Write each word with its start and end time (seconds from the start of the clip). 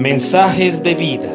Mensajes 0.00 0.82
de 0.82 0.94
vida. 0.94 1.34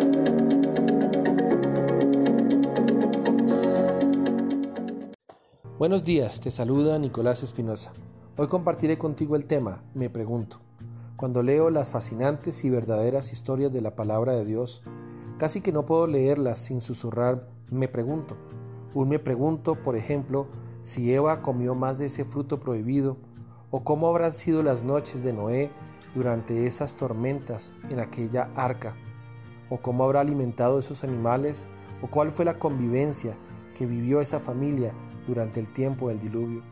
Buenos 5.78 6.04
días, 6.04 6.40
te 6.40 6.50
saluda 6.50 6.98
Nicolás 6.98 7.44
Espinosa. 7.44 7.94
Hoy 8.38 8.48
compartiré 8.48 8.98
contigo 8.98 9.36
el 9.36 9.46
tema 9.46 9.84
Me 9.94 10.10
pregunto. 10.10 10.62
Cuando 11.16 11.44
leo 11.44 11.70
las 11.70 11.92
fascinantes 11.92 12.66
y 12.66 12.72
verdaderas 12.72 13.32
historias 13.34 13.72
de 13.72 13.82
la 13.82 13.96
palabra 13.96 14.34
de 14.34 14.46
Dios, 14.46 14.82
casi 15.38 15.62
que 15.62 15.72
no 15.72 15.86
puedo 15.86 16.08
leerlas 16.08 16.58
sin 16.58 16.82
susurrar 16.82 17.48
Me 17.70 17.88
pregunto. 17.88 18.36
Un 18.96 19.10
me 19.10 19.20
pregunto, 19.20 19.76
por 19.76 19.96
ejemplo, 19.96 20.48
si 20.82 21.14
Eva 21.14 21.44
comió 21.44 21.76
más 21.76 22.00
de 22.00 22.08
ese 22.08 22.26
fruto 22.26 22.60
prohibido, 22.60 23.18
o 23.70 23.84
cómo 23.84 24.08
habrán 24.08 24.32
sido 24.32 24.64
las 24.64 24.82
noches 24.82 25.24
de 25.24 25.34
Noé 25.34 25.72
durante 26.16 26.66
esas 26.66 26.96
tormentas 26.96 27.76
en 27.90 28.00
aquella 28.00 28.50
arca, 28.56 28.96
o 29.70 29.78
cómo 29.78 30.06
habrá 30.06 30.22
alimentado 30.22 30.80
esos 30.80 31.04
animales, 31.04 31.68
o 32.02 32.08
cuál 32.08 32.32
fue 32.32 32.46
la 32.46 32.58
convivencia 32.58 33.38
que 33.78 33.86
vivió 33.86 34.22
esa 34.22 34.40
familia 34.40 34.94
durante 35.28 35.60
el 35.60 35.72
tiempo 35.72 36.10
del 36.10 36.20
diluvio. 36.20 36.64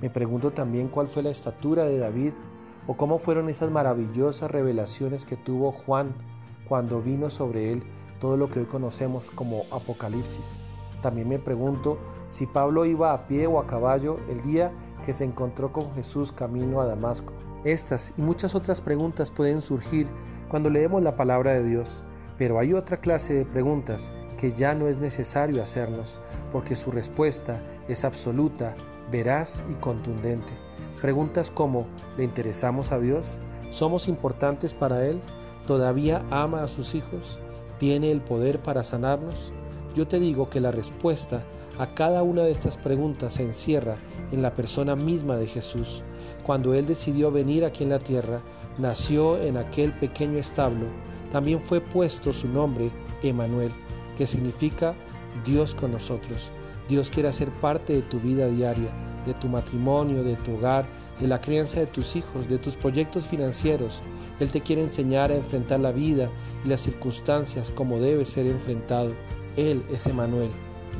Me 0.00 0.10
pregunto 0.10 0.50
también 0.50 0.88
cuál 0.88 1.08
fue 1.08 1.22
la 1.22 1.30
estatura 1.30 1.84
de 1.84 1.98
David, 1.98 2.32
o 2.86 2.96
cómo 2.96 3.18
fueron 3.18 3.48
esas 3.48 3.70
maravillosas 3.70 4.50
revelaciones 4.50 5.24
que 5.24 5.36
tuvo 5.36 5.72
Juan 5.72 6.14
cuando 6.66 7.00
vino 7.00 7.30
sobre 7.30 7.72
él 7.72 7.82
todo 8.18 8.36
lo 8.36 8.50
que 8.50 8.60
hoy 8.60 8.66
conocemos 8.66 9.30
como 9.30 9.62
Apocalipsis. 9.70 10.60
También 11.02 11.28
me 11.28 11.38
pregunto 11.38 11.98
si 12.28 12.46
Pablo 12.46 12.84
iba 12.84 13.12
a 13.12 13.26
pie 13.26 13.46
o 13.46 13.60
a 13.60 13.66
caballo 13.66 14.18
el 14.28 14.40
día 14.42 14.72
que 15.04 15.12
se 15.12 15.24
encontró 15.24 15.72
con 15.72 15.92
Jesús 15.94 16.32
camino 16.32 16.80
a 16.80 16.86
Damasco. 16.86 17.47
Estas 17.68 18.14
y 18.16 18.22
muchas 18.22 18.54
otras 18.54 18.80
preguntas 18.80 19.30
pueden 19.30 19.60
surgir 19.60 20.06
cuando 20.48 20.70
leemos 20.70 21.02
la 21.02 21.16
palabra 21.16 21.52
de 21.52 21.62
Dios, 21.62 22.02
pero 22.38 22.58
hay 22.58 22.72
otra 22.72 22.96
clase 22.96 23.34
de 23.34 23.44
preguntas 23.44 24.10
que 24.38 24.54
ya 24.54 24.74
no 24.74 24.88
es 24.88 24.96
necesario 24.96 25.62
hacernos, 25.62 26.18
porque 26.50 26.74
su 26.74 26.90
respuesta 26.90 27.60
es 27.86 28.06
absoluta, 28.06 28.74
veraz 29.12 29.66
y 29.70 29.74
contundente. 29.74 30.50
Preguntas 31.02 31.50
como, 31.50 31.86
¿le 32.16 32.24
interesamos 32.24 32.90
a 32.90 33.00
Dios? 33.00 33.38
¿Somos 33.70 34.08
importantes 34.08 34.72
para 34.72 35.04
Él? 35.04 35.20
¿Todavía 35.66 36.24
ama 36.30 36.62
a 36.62 36.68
sus 36.68 36.94
hijos? 36.94 37.38
¿Tiene 37.78 38.10
el 38.12 38.22
poder 38.22 38.60
para 38.60 38.82
sanarnos? 38.82 39.52
Yo 39.94 40.08
te 40.08 40.18
digo 40.18 40.48
que 40.48 40.62
la 40.62 40.70
respuesta 40.70 41.44
a 41.78 41.92
cada 41.92 42.22
una 42.22 42.44
de 42.44 42.50
estas 42.50 42.78
preguntas 42.78 43.34
se 43.34 43.42
encierra 43.42 43.98
en 44.32 44.42
la 44.42 44.54
persona 44.54 44.96
misma 44.96 45.36
de 45.36 45.46
Jesús. 45.46 46.02
Cuando 46.44 46.74
Él 46.74 46.86
decidió 46.86 47.30
venir 47.30 47.64
aquí 47.64 47.84
en 47.84 47.90
la 47.90 47.98
tierra, 47.98 48.42
nació 48.78 49.40
en 49.40 49.56
aquel 49.56 49.92
pequeño 49.92 50.38
establo, 50.38 50.86
también 51.30 51.60
fue 51.60 51.80
puesto 51.80 52.32
su 52.32 52.48
nombre 52.48 52.90
Emanuel, 53.22 53.72
que 54.16 54.26
significa 54.26 54.94
Dios 55.44 55.74
con 55.74 55.92
nosotros. 55.92 56.50
Dios 56.88 57.10
quiere 57.10 57.28
hacer 57.28 57.50
parte 57.50 57.92
de 57.92 58.02
tu 58.02 58.18
vida 58.18 58.48
diaria, 58.48 58.90
de 59.26 59.34
tu 59.34 59.48
matrimonio, 59.48 60.24
de 60.24 60.36
tu 60.36 60.54
hogar, 60.54 60.86
de 61.20 61.26
la 61.26 61.40
crianza 61.40 61.80
de 61.80 61.86
tus 61.86 62.16
hijos, 62.16 62.48
de 62.48 62.58
tus 62.58 62.76
proyectos 62.76 63.26
financieros. 63.26 64.00
Él 64.40 64.50
te 64.50 64.62
quiere 64.62 64.82
enseñar 64.82 65.30
a 65.30 65.36
enfrentar 65.36 65.80
la 65.80 65.92
vida 65.92 66.30
y 66.64 66.68
las 66.68 66.80
circunstancias 66.80 67.70
como 67.70 68.00
debe 68.00 68.24
ser 68.24 68.46
enfrentado. 68.46 69.12
Él 69.56 69.84
es 69.90 70.06
Emanuel. 70.06 70.50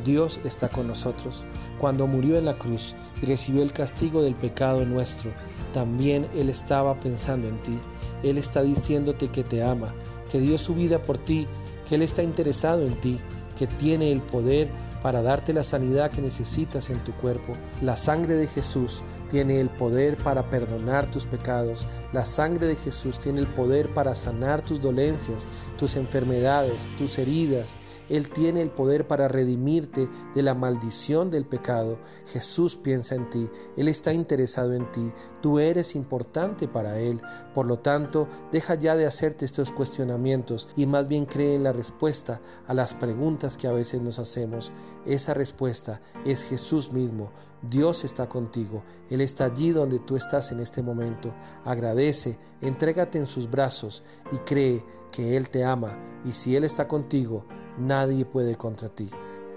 Dios 0.04 0.40
está 0.44 0.68
con 0.68 0.86
nosotros. 0.86 1.44
Cuando 1.78 2.06
murió 2.06 2.38
en 2.38 2.44
la 2.44 2.58
cruz 2.58 2.94
y 3.22 3.26
recibió 3.26 3.62
el 3.62 3.72
castigo 3.72 4.22
del 4.22 4.34
pecado 4.34 4.84
nuestro, 4.84 5.32
también 5.72 6.28
Él 6.34 6.48
estaba 6.48 6.98
pensando 6.98 7.48
en 7.48 7.62
ti. 7.62 7.78
Él 8.22 8.38
está 8.38 8.62
diciéndote 8.62 9.28
que 9.28 9.44
te 9.44 9.62
ama, 9.62 9.94
que 10.30 10.40
dio 10.40 10.58
su 10.58 10.74
vida 10.74 11.02
por 11.02 11.18
ti, 11.18 11.46
que 11.88 11.94
Él 11.94 12.02
está 12.02 12.22
interesado 12.22 12.86
en 12.86 12.94
ti, 13.00 13.20
que 13.58 13.66
tiene 13.66 14.12
el 14.12 14.22
poder 14.22 14.70
para 15.02 15.22
darte 15.22 15.52
la 15.52 15.64
sanidad 15.64 16.10
que 16.10 16.22
necesitas 16.22 16.90
en 16.90 17.02
tu 17.04 17.12
cuerpo. 17.12 17.52
La 17.82 17.96
sangre 17.96 18.34
de 18.34 18.46
Jesús 18.46 19.02
tiene 19.30 19.60
el 19.60 19.70
poder 19.70 20.16
para 20.16 20.50
perdonar 20.50 21.10
tus 21.10 21.26
pecados. 21.26 21.86
La 22.12 22.24
sangre 22.24 22.66
de 22.66 22.76
Jesús 22.76 23.18
tiene 23.18 23.40
el 23.40 23.46
poder 23.46 23.92
para 23.94 24.14
sanar 24.14 24.62
tus 24.62 24.80
dolencias, 24.80 25.46
tus 25.76 25.96
enfermedades, 25.96 26.92
tus 26.96 27.18
heridas. 27.18 27.76
Él 28.08 28.30
tiene 28.30 28.62
el 28.62 28.70
poder 28.70 29.06
para 29.06 29.28
redimirte 29.28 30.08
de 30.34 30.42
la 30.42 30.54
maldición 30.54 31.30
del 31.30 31.44
pecado. 31.44 31.98
Jesús 32.26 32.76
piensa 32.76 33.14
en 33.14 33.28
ti. 33.28 33.50
Él 33.76 33.88
está 33.88 34.12
interesado 34.12 34.72
en 34.72 34.90
ti. 34.90 35.12
Tú 35.42 35.58
eres 35.58 35.94
importante 35.94 36.68
para 36.68 36.98
Él. 36.98 37.20
Por 37.52 37.66
lo 37.66 37.78
tanto, 37.80 38.28
deja 38.50 38.74
ya 38.76 38.96
de 38.96 39.06
hacerte 39.06 39.44
estos 39.44 39.72
cuestionamientos 39.72 40.68
y 40.76 40.86
más 40.86 41.06
bien 41.06 41.26
cree 41.26 41.54
en 41.54 41.64
la 41.64 41.72
respuesta 41.72 42.40
a 42.66 42.74
las 42.74 42.94
preguntas 42.94 43.56
que 43.56 43.68
a 43.68 43.72
veces 43.72 44.00
nos 44.00 44.18
hacemos. 44.18 44.72
Esa 45.06 45.34
respuesta 45.34 46.00
es 46.24 46.44
Jesús 46.44 46.92
mismo. 46.92 47.30
Dios 47.62 48.04
está 48.04 48.28
contigo. 48.28 48.82
Él 49.10 49.20
está 49.20 49.46
allí 49.46 49.70
donde 49.70 49.98
tú 49.98 50.16
estás 50.16 50.52
en 50.52 50.60
este 50.60 50.82
momento. 50.82 51.34
Agradece, 51.64 52.38
entrégate 52.60 53.18
en 53.18 53.26
sus 53.26 53.50
brazos 53.50 54.04
y 54.32 54.36
cree 54.38 54.84
que 55.10 55.36
Él 55.36 55.50
te 55.50 55.64
ama. 55.64 55.98
Y 56.24 56.32
si 56.32 56.56
Él 56.56 56.64
está 56.64 56.86
contigo, 56.86 57.46
nadie 57.78 58.24
puede 58.24 58.56
contra 58.56 58.88
ti. 58.88 59.10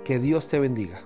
Que 0.04 0.20
Dios 0.20 0.48
te 0.48 0.60
bendiga. 0.60 1.04